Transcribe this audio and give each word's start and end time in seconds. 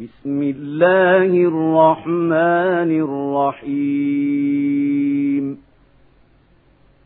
بسم 0.00 0.42
الله 0.42 1.26
الرحمن 1.26 2.90
الرحيم. 3.62 5.58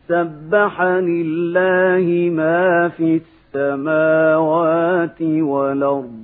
سبح 0.08 0.83
لله 0.83 2.31
ما 2.31 2.89
في 2.89 3.21
السماوات 3.55 5.23
والأرض 5.23 6.23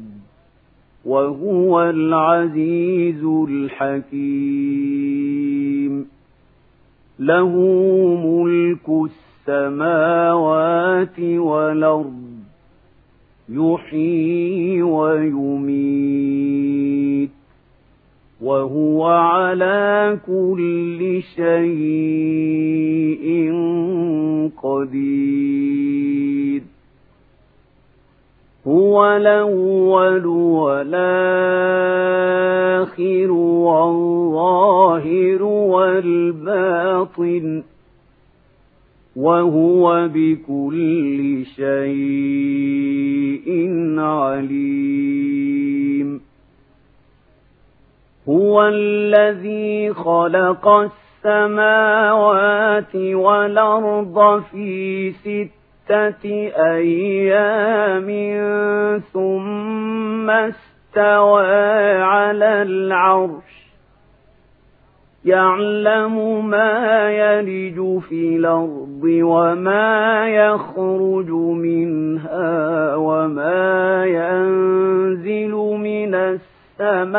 وهو 1.04 1.82
العزيز 1.82 3.24
الحكيم. 3.48 4.18
له 7.18 7.52
ملك 8.26 8.88
السماوات 9.48 11.20
والأرض 11.20 12.27
يحيي 13.48 14.82
ويميت 14.82 16.38
وهو 18.40 19.06
على 19.06 20.18
كل 20.26 21.22
شيء 21.36 23.28
قدير 24.62 26.62
هو 28.66 29.16
الأول 29.16 30.26
والآخر 30.26 30.90
والظاهر 33.66 35.42
والباطن 36.22 37.62
وهو 39.18 40.08
بكل 40.14 41.44
شيء 41.56 43.48
عليم. 43.98 45.28
هو 48.28 48.68
الذي 48.68 49.92
خلق 49.92 50.68
السماوات 51.24 52.96
والأرض 52.96 54.42
في 54.52 55.12
ستة 55.12 56.50
أيام 56.74 58.08
ثم 59.12 60.30
استوى 60.30 61.46
على 62.02 62.62
العرش. 62.62 63.57
يعلم 65.24 66.46
ما 66.48 67.10
يلج 67.10 68.00
في 68.08 68.36
الأرض 68.36 69.02
وما 69.04 70.28
يخرج 70.28 71.30
منها 71.30 72.94
وما 72.94 74.04
ينزل 74.06 75.52
من 75.54 76.14
السماء 76.14 77.18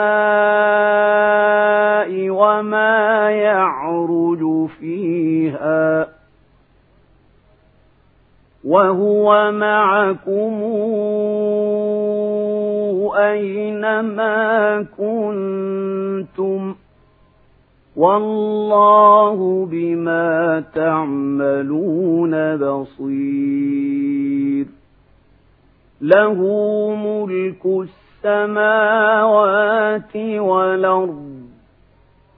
وما 2.30 3.32
يعرج 3.32 4.68
فيها 4.80 6.08
وهو 8.64 9.52
معكم 9.52 10.64
أينما 13.18 14.86
كنتم 14.98 16.76
والله 18.00 19.68
بما 19.72 20.64
تعملون 20.76 22.58
بصير. 22.58 24.66
له 26.02 26.40
ملك 26.96 27.86
السماوات 28.26 30.16
والأرض 30.40 31.30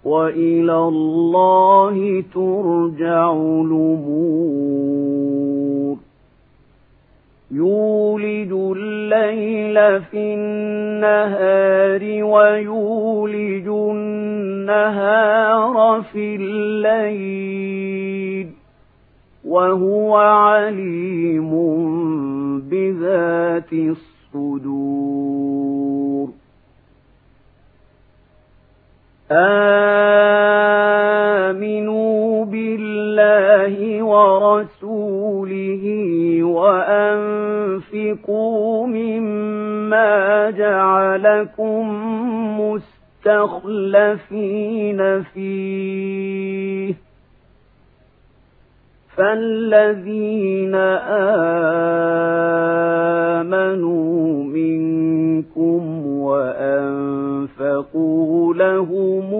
وإلى 0.06 0.78
الله 0.78 2.24
ترجع 2.34 3.34
الأمور. 3.34 5.51
يولد 7.52 8.52
الليل 8.78 10.02
في 10.02 10.34
النهار 10.34 12.24
ويولج 12.24 13.68
النهار 13.68 15.22
في 16.14 16.36
الليل 16.36 18.48
وهو 19.46 20.16
عليم 20.16 21.52
بذات 22.60 23.74
الصدور. 23.74 24.82
آمنوا 29.32 32.01
بالله 33.22 34.04
ورسوله 34.04 35.84
وأنفقوا 37.64 38.28
مما 38.88 40.50
جعلكم 40.50 41.84
مستخلفين 43.26 45.24
فيه. 45.24 46.94
فالذين 49.18 50.76
آمنوا 53.46 54.44
منكم 54.44 56.08
وأنفقوا 56.08 56.54
لهم 58.54 59.34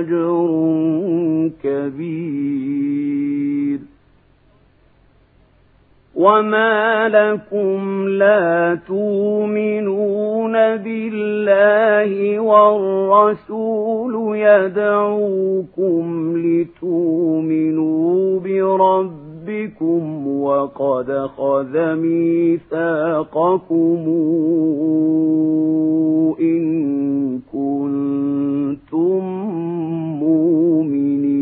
أجر 0.00 1.50
كبير. 1.64 3.78
وما 6.14 7.08
لكم 7.08 8.08
لا 8.08 8.78
تؤمنون 8.88 10.52
بالله 10.52 12.38
والرسول 12.38 14.36
يدعوكم 14.36 16.34
لتؤمنوا 16.36 18.40
بربكم 18.40 19.27
ربكم 19.48 20.28
وقد 20.40 21.28
خذ 21.36 21.94
ميثاقكم 21.94 22.78
إن 26.40 27.40
كنتم 27.52 29.24
مؤمنين. 30.20 31.38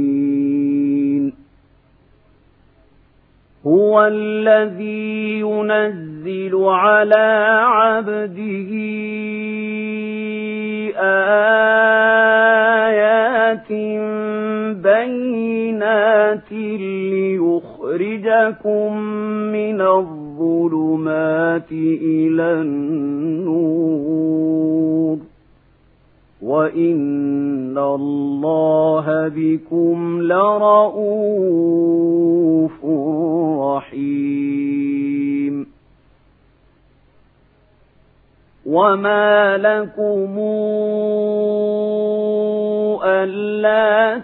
هو 3.67 4.06
الذي 4.06 5.41
ينزل 5.41 6.65
على 6.65 7.56
عبده 7.61 8.71
آيات 10.99 11.67
بينات 14.83 16.53
ليخرجكم 17.97 18.97
من 19.53 19.81
الظلمات 19.81 21.73
إلى 21.73 22.53
النور 22.62 23.97
وإن 26.43 27.79
الله 27.79 29.29
بكم 29.29 30.23
لرؤوف 30.23 30.77
رحيم 33.77 34.47
وما 38.67 39.56
لكم 39.56 40.38
ألا 43.05 44.19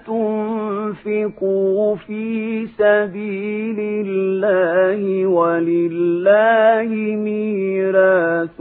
تنفقوا 0.83 1.97
في 1.97 2.67
سبيل 2.67 3.77
الله 3.81 5.27
ولله 5.27 6.89
ميراث 7.17 8.61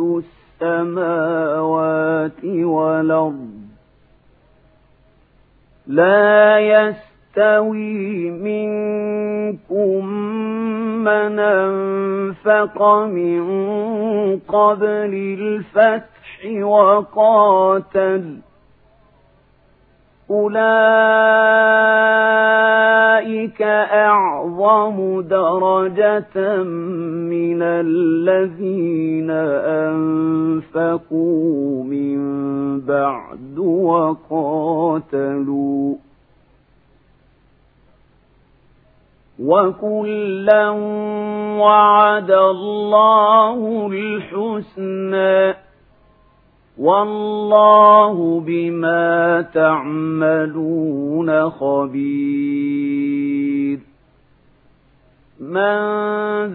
السماوات 0.62 2.46
والأرض 2.46 3.50
لا 5.88 6.60
يستوي 6.60 8.30
منكم 8.30 10.06
من 11.04 11.40
أنفق 11.40 12.82
من 13.06 13.42
قبل 14.40 15.38
الفتح 15.40 16.46
وقاتل 16.62 18.38
أولئك 20.32 20.62
أعظم 23.92 25.22
درجة 25.22 26.64
من 26.64 27.62
الذين 27.62 29.32
أنفقوا 30.72 31.84
من 31.84 32.22
بعد 32.82 33.58
وقاتلوا 34.80 35.96
وكلا 39.44 40.70
وعد 41.60 42.32
الله 42.32 43.88
الحسنى 43.92 45.56
والله 46.82 48.40
بما 48.40 49.46
تعملون 49.54 51.50
خبير. 51.50 53.80
من 55.40 55.78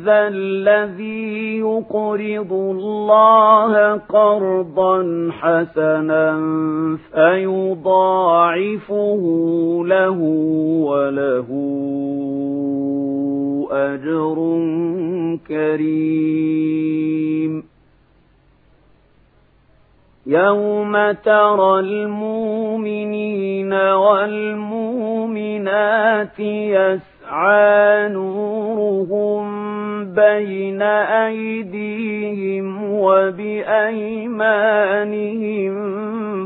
ذا 0.04 0.28
الذي 0.28 1.58
يقرض 1.58 2.52
الله 2.52 3.92
قرضا 3.92 5.28
حسنا 5.32 6.40
فيضاعفه 7.14 9.22
له 9.86 10.18
وله 10.80 11.46
أجر 13.70 14.36
كريم. 15.48 17.75
يوم 20.26 21.12
ترى 21.12 21.80
المؤمنين 21.80 23.72
والمؤمنات 23.72 24.40
يسعى 26.40 28.08
نورهم 28.08 29.46
بين 30.14 30.82
أيديهم 30.82 32.92
وبأيمانهم 32.92 34.46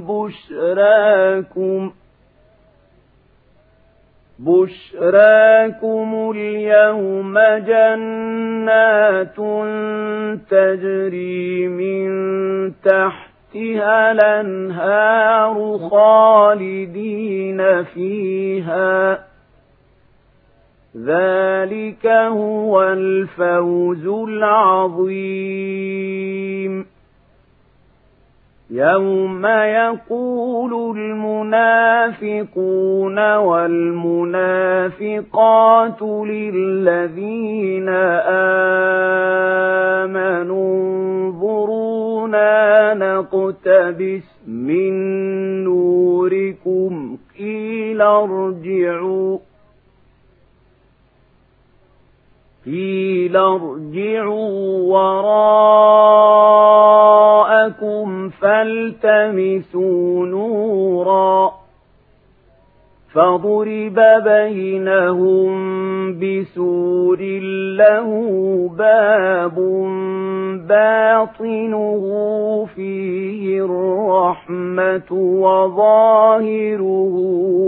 بشراكم 0.01 1.93
بشراكم 4.39 6.33
اليوم 6.37 7.39
جنات 7.67 9.37
تجري 10.51 11.69
من 11.69 12.11
تحت 12.85 13.30
تحتها 13.55 14.13
الأنهار 14.13 15.79
خالدين 15.91 17.85
فيها. 17.85 19.19
ذلك 20.97 22.07
هو 22.07 22.83
الفوز 22.83 24.07
العظيم. 24.07 25.11
يوم 28.71 29.47
يقول 29.47 30.99
المنافقون 30.99 32.39
والمنافقات 33.37 36.03
للذين 36.03 37.89
آمنوا 39.99 41.33
انظرونا 42.35 42.95
نقتبس 42.95 44.23
من 44.47 44.95
نوركم 45.65 47.19
قيل 47.39 48.03
ارجعوا 48.03 49.39
قيل 52.67 53.37
ارجعوا 53.37 54.51
وراءكم 57.41 58.29
فالتمسوا 58.29 60.27
نورا 60.27 61.60
فضرب 63.15 63.99
بينهم 64.25 65.51
بسور 66.21 67.21
له 67.79 68.09
باب 68.79 69.57
باطنه 70.69 72.05
فيه 72.75 73.65
الرحمة 73.65 75.13
وظاهره 75.43 77.15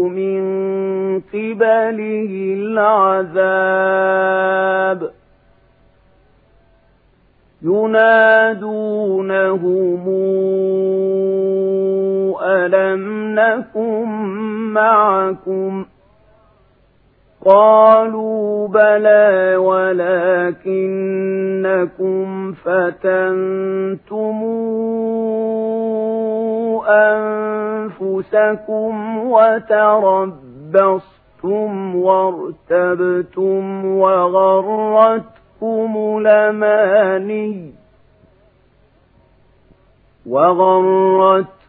من 0.08 0.42
قبله 1.20 2.32
العذاب 2.58 3.80
ينادونهم 8.62 9.22
ألم 12.42 13.34
نكن 13.34 14.08
معكم 14.72 15.84
قالوا 17.44 18.68
بلى 18.68 19.56
ولكنكم 19.56 20.92
فتنتم 22.52 24.42
أنفسكم 28.00 29.18
وتربصتم 29.18 31.02
وارتبتم 31.96 33.84
وغرتكم 33.84 35.32
لماني 36.20 37.72
وغرتكم 40.26 41.61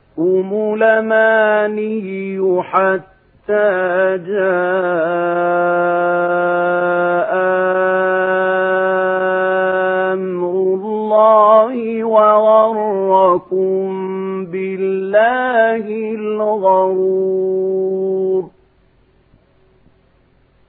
لماني 0.77 2.61
حتى 2.63 4.17
جاء 4.27 5.73
أمر 10.13 10.53
الله 10.75 12.03
وغركم 12.03 13.85
بالله 14.45 15.85
الغرور 16.15 18.12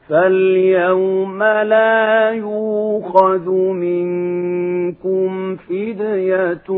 فاليوم 0.08 1.42
لا 1.42 2.30
يوخذ 2.30 3.50
منكم 3.50 5.56
فدية 5.56 6.70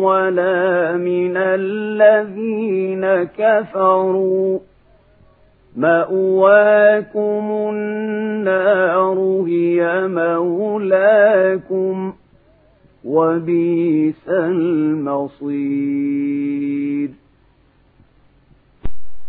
ولا 0.00 0.96
من 0.96 1.36
الذين 1.36 3.06
كفروا 3.38 4.58
مأواكم 5.76 7.50
النار 7.72 9.18
هي 9.46 10.08
مولاكم 10.08 12.12
وبئس 13.04 14.28
المصير 14.28 15.64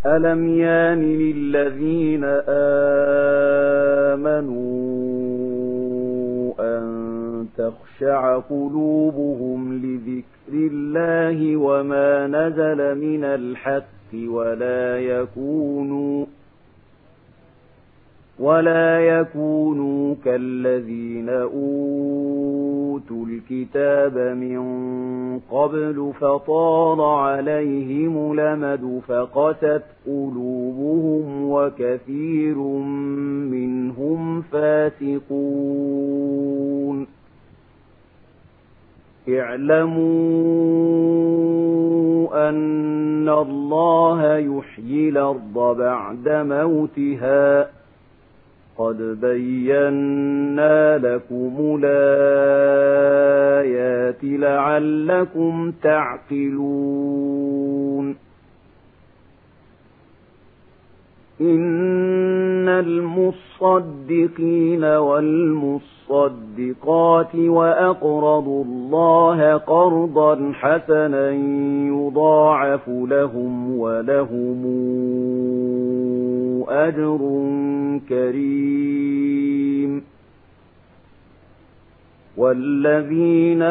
ألم 0.05 0.47
يان 0.47 1.01
للذين 1.01 2.23
آمنوا 5.25 6.53
أن 6.59 6.85
تخشع 7.57 8.37
قلوبهم 8.39 9.73
لذكر 9.73 10.53
الله 10.53 11.57
وما 11.57 12.27
نزل 12.27 12.97
من 12.97 13.23
الحق 13.23 13.85
ولا 14.27 14.99
يكونوا 14.99 16.25
ولا 18.39 18.99
يكونوا 18.99 20.15
كالذين 20.25 21.29
أوتوا 21.29 22.04
الكتاب 23.51 24.17
من 24.17 24.59
قبل 25.39 26.13
فطال 26.19 27.01
عليهم 27.01 28.39
لمد 28.39 29.01
فقست 29.07 29.83
قلوبهم 30.05 31.51
وكثير 31.51 32.57
منهم 33.51 34.41
فاسقون. 34.41 35.25
اعلموا 39.29 39.95
أن 42.49 43.29
الله 43.29 44.37
يحيي 44.37 45.09
الأرض 45.09 45.77
بعد 45.77 46.29
موتها. 46.29 47.69
قد 48.77 48.97
بينا 49.21 50.97
لكم 50.97 51.79
الآيات 51.83 53.15
لعلكم 54.23 55.71
تعقلون 55.83 57.35
إن 61.41 62.69
المصدقين 62.69 64.83
والمصدقات 66.09 67.35
وأقرضوا 67.35 68.63
الله 68.63 69.53
قرضا 69.53 70.51
حسنا 70.53 71.31
يضاعف 71.87 72.89
لهم 72.89 73.79
ولهم 73.79 74.65
أجر 76.69 77.19
كريم. 78.09 80.03
والذين 82.37 83.61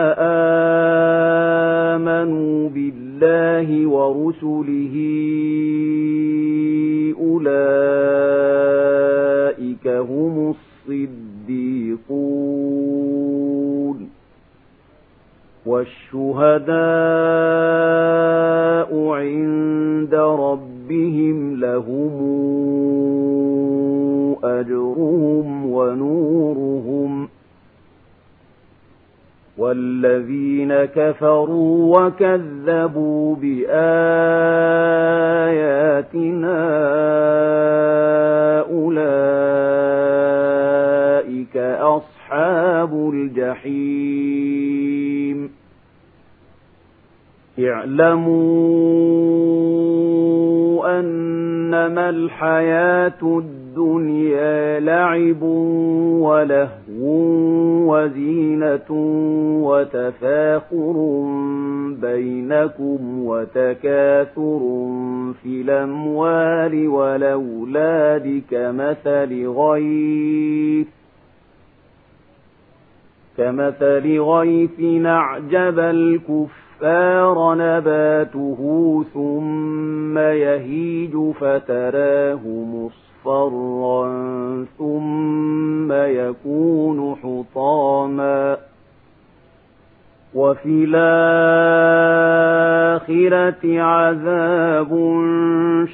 آمنوا 1.91 2.69
بالله 2.69 3.87
ورسله 3.87 4.95
أولئك 7.21 7.84
كفروا 30.95 32.01
وكذبوا 32.01 33.37
بآياتنا 33.37 33.75
أولئك 38.71 39.05
أصحاب 41.81 43.11
الجحيم. 43.15 44.45
اعلموا 47.59 48.95
أنما 51.01 52.09
الحياة 52.11 53.23
الدنيا 53.23 53.64
لعب 54.81 55.43
ولهو 56.23 57.35
وزينة 57.89 58.91
وتفاخر 59.65 60.97
بينكم 62.01 63.25
وتكاثر 63.25 64.61
في 65.43 65.61
الأموال 65.61 66.89
والأولاد 66.89 68.43
كمثل 68.51 69.47
غيث 69.49 70.87
كمثل 73.39 74.21
غيث 74.21 75.07
أعجب 75.07 75.79
الكفار 75.79 77.55
نباته 77.55 78.61
ثم 79.15 80.19
يهيج 80.19 81.17
فتراه 81.41 82.41
مصفرا 82.47 83.14
مصفرا 83.27 84.65
ثم 84.79 85.93
يكون 85.93 87.17
حطاما 87.23 88.57
وفي 90.35 90.85
الآخرة 90.89 91.51
عذاب 93.81 94.89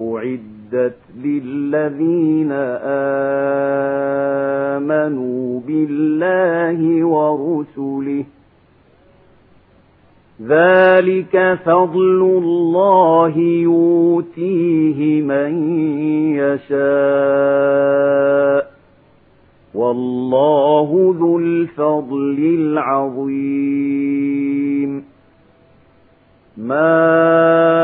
أعدت 0.00 0.53
للذين 1.24 2.52
آمنوا 4.82 5.60
بالله 5.60 7.06
ورسله. 7.06 8.24
ذلك 10.42 11.58
فضل 11.64 12.40
الله 12.42 13.38
يؤتيه 13.38 15.22
من 15.22 15.78
يشاء. 16.36 16.74
والله 19.74 21.14
ذو 21.18 21.38
الفضل 21.38 22.36
العظيم. 22.38 23.74
ما 26.56 27.83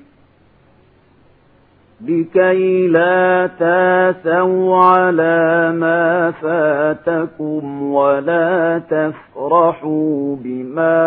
لكي 2.07 2.87
لا 2.87 3.49
تاسوا 3.59 4.77
على 4.77 5.71
ما 5.71 6.31
فاتكم 6.31 7.83
ولا 7.93 8.81
تفرحوا 8.89 10.35
بما 10.35 11.01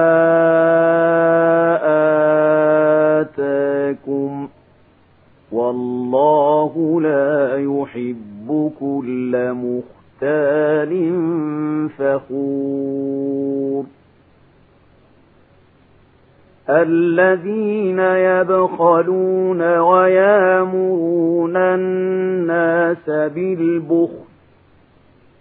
آتاكم 3.20 4.48
والله 5.52 7.00
لا 7.00 7.58
يحب 7.58 8.72
كل 8.80 9.52
مختال 9.52 11.12
فخور 11.98 13.84
الذين 16.82 17.98
يبخلون 17.98 19.78
ويامرون 19.78 21.56
الناس 21.56 23.10
بالبخل 23.10 24.24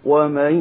ومن 0.04 0.54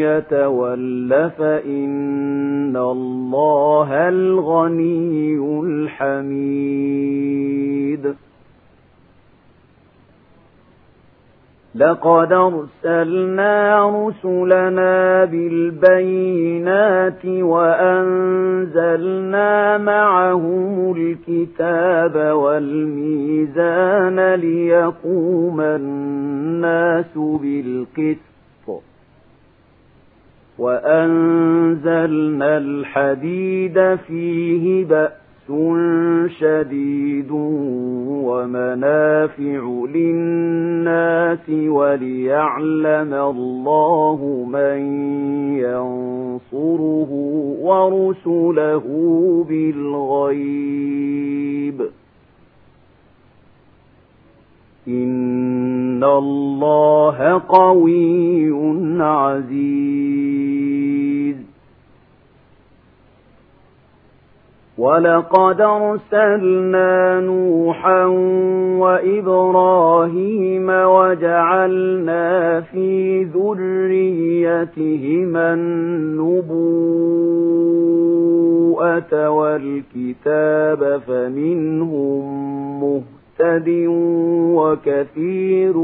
يتول 0.00 1.30
فإن 1.38 2.76
الله 2.76 4.08
الغني 4.08 5.60
الحميد 5.64 7.04
لقد 11.76 12.32
أرسلنا 12.32 13.86
رسلنا 14.06 15.24
بالبينات 15.24 17.26
وأنزلنا 17.26 18.98
معهم 19.78 20.94
الكتاب 20.96 22.36
والميزان 22.36 24.34
ليقوم 24.34 25.60
الناس 25.60 27.16
بالقسط. 27.16 28.82
وأنزلنا 30.58 32.58
الحديد 32.58 33.94
فيه 33.94 34.84
بأس 35.48 36.30
شديد 36.40 37.30
ومنافع 38.24 39.84
للناس 39.94 41.50
وليعلم 41.50 43.14
الله 43.14 44.46
من 44.52 44.78
ينصره 45.58 47.10
ورسله 47.60 48.84
بالغيب. 49.48 50.74
إن 54.88 56.04
الله 56.04 57.42
قوي 57.48 58.50
عزيز. 59.02 60.63
ولقد 64.78 65.60
ارسلنا 65.60 67.20
نوحا 67.20 68.04
وإبراهيم 68.78 70.68
وجعلنا 70.68 72.60
في 72.60 73.24
ذريتهما 73.24 74.74
النبوءة 75.54 76.54
والكتاب 79.30 81.00
فمنهم 81.06 82.24
مهتد 82.80 83.68
وكثير 84.54 85.76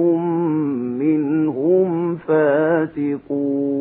منهم 0.99 2.17
فاسقون 2.17 3.81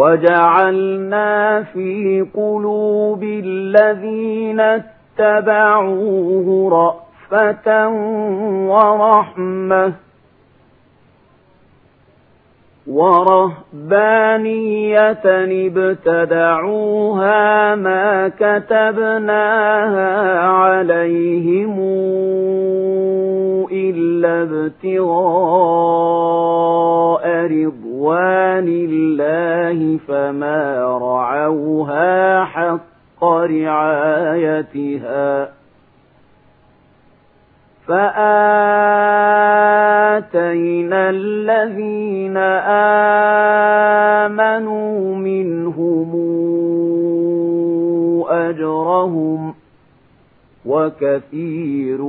وَجَعَلْنَا 0.00 1.62
فِي 1.62 2.26
قُلُوبِ 2.34 3.22
الَّذِينَ 3.22 4.60
اتَّبَعُوهُ 5.20 6.48
رَأْفَةً 6.70 7.88
وَرَحْمَةً 8.68 9.92
ورهبانية 13.80 15.24
ابتدعوها 15.66 17.40
ما 17.74 18.28
كتبناها 18.28 20.40
عليهم 20.40 21.80
إلا 23.72 24.42
ابتغاء 24.42 25.10
رضوان 27.46 28.68
الله 28.68 29.98
فما 30.08 30.84
رعوها 31.02 32.44
حق 32.44 33.24
رعايتها 33.24 34.80
فآتينا 40.20 41.10
الذين 41.10 42.36
آمنوا 44.26 45.14
منهم 45.16 46.10
أجرهم 48.28 49.54
وكثير 50.66 52.02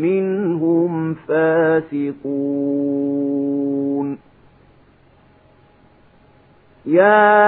منهم 0.00 1.14
فاسقون 1.14 2.18
يا 6.86 7.38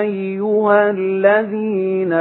أيها 0.00 0.90
الذين 0.90 2.12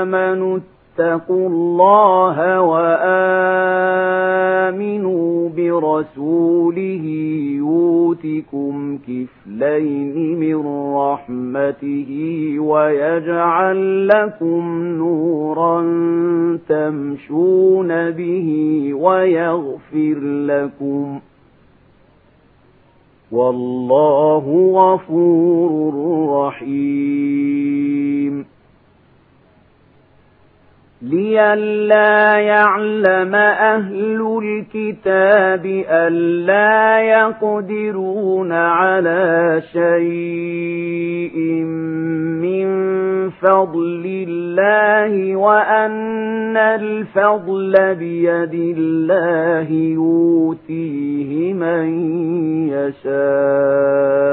آمنوا 0.00 0.58
اتقوا 0.98 1.48
الله 1.48 2.60
وآمنوا 4.32 5.48
برسوله 5.48 7.04
يوتكم 7.56 8.98
كفلين 8.98 10.38
من 10.40 10.66
رحمته 10.96 12.10
ويجعل 12.58 14.08
لكم 14.08 14.82
نورا 14.98 15.80
تمشون 16.68 18.10
به 18.10 18.48
ويغفر 18.94 20.18
لكم 20.22 21.20
والله 23.32 24.44
غفور 24.74 25.94
رحيم 26.46 28.21
لئلا 31.02 32.38
يعلم 32.38 33.34
أهل 33.34 34.40
الكتاب 34.42 35.66
ألا 35.90 37.00
يقدرون 37.00 38.52
على 38.52 39.62
شيء 39.72 41.38
من 42.42 42.68
فضل 43.30 44.26
الله 44.28 45.36
وأن 45.36 46.56
الفضل 46.56 47.94
بيد 47.94 48.54
الله 48.78 49.70
يؤتيه 49.72 51.52
من 51.52 51.86
يشاء 52.68 54.32